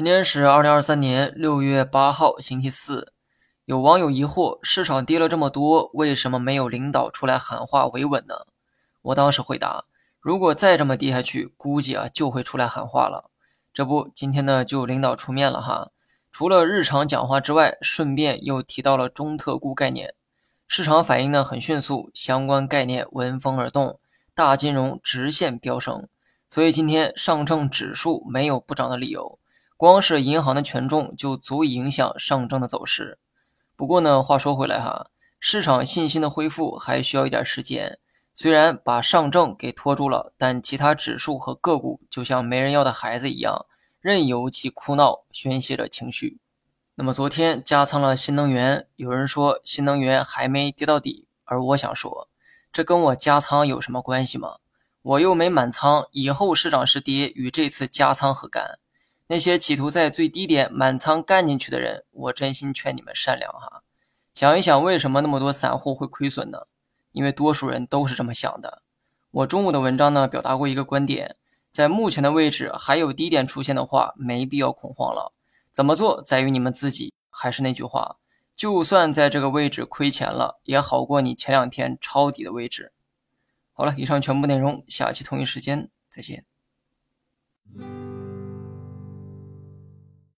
[0.00, 3.12] 今天是二零二三年六月八号，星期四。
[3.66, 8.46] 有网友疑惑，市场跌了这么多，为什么没有领导出来喊话维稳呢？
[9.02, 9.84] 我当时回答：
[10.18, 13.30] 如果再这么跌下去，估计啊就会出来喊话了。
[13.74, 15.90] 这不，今天呢就领导出面了哈。
[16.32, 20.14] 除了日常讲话之外，顺便又提到了中特估概念。
[20.66, 24.00] 市场反应呢很迅速，相关概念闻风而动，
[24.34, 26.08] 大金融直线飙升。
[26.48, 29.38] 所以今天上证指数没有不涨的理由。
[29.80, 33.18] 光是银行的权重就足以影响上证的走势。
[33.74, 35.06] 不过呢，话说回来哈，
[35.38, 37.98] 市场信心的恢复还需要一点时间。
[38.34, 43.64] 虽然把上证给拖住了，但其他指数和个股就像没人要的孩子一样，
[44.02, 46.40] 任由其哭闹，宣泄着情绪。
[46.96, 52.28] 那么昨天加仓了新能源，有人说新能源还没跌到底，而我想说，
[52.70, 54.56] 这跟我加仓有什么关系吗？
[55.00, 58.78] 我又没满仓，以后市涨是跌，与这次加仓何干？
[59.30, 63.84] 那些企图在最低点满仓干进去的人，我真心劝你们善良哈。
[64.34, 66.66] 想一想，为什么那么多散户会亏损呢？
[67.12, 68.82] 因为多数人都是这么想的。
[69.30, 71.36] 我中午的文章呢，表达过一个观点：
[71.70, 75.32] 在目前的位置还有低点出现的话，没必要恐慌了。
[75.70, 77.14] 怎么做在于你们自己。
[77.30, 78.16] 还是那句话，
[78.56, 82.92] 就算在这个位置亏钱了，也好过你前两天抄底的位置。
[83.72, 86.44] 好了，以上全部内容，下期同一时间再见。